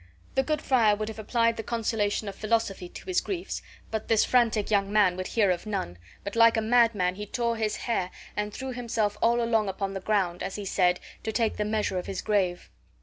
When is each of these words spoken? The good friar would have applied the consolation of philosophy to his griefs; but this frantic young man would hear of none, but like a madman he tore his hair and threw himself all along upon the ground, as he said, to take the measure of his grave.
The 0.33 0.41
good 0.41 0.63
friar 0.63 0.95
would 0.95 1.09
have 1.09 1.19
applied 1.19 1.57
the 1.57 1.61
consolation 1.61 2.27
of 2.27 2.33
philosophy 2.33 2.89
to 2.89 3.05
his 3.05 3.21
griefs; 3.21 3.61
but 3.91 4.07
this 4.07 4.25
frantic 4.25 4.71
young 4.71 4.91
man 4.91 5.15
would 5.15 5.27
hear 5.27 5.51
of 5.51 5.67
none, 5.67 5.99
but 6.23 6.35
like 6.35 6.57
a 6.57 6.61
madman 6.61 7.13
he 7.13 7.27
tore 7.27 7.55
his 7.55 7.75
hair 7.75 8.09
and 8.35 8.51
threw 8.51 8.71
himself 8.73 9.15
all 9.21 9.39
along 9.39 9.69
upon 9.69 9.93
the 9.93 9.99
ground, 10.01 10.41
as 10.41 10.55
he 10.55 10.65
said, 10.65 10.99
to 11.21 11.31
take 11.31 11.57
the 11.57 11.65
measure 11.65 11.99
of 11.99 12.07
his 12.07 12.23
grave. 12.23 12.67